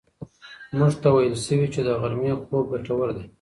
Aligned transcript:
موږ 0.77 0.93
ته 1.01 1.07
ویل 1.13 1.35
شوي 1.45 1.67
چې 1.73 1.81
د 1.87 1.89
غرمې 2.01 2.33
خوب 2.43 2.63
ګټور 2.71 3.09
دی. 3.17 3.25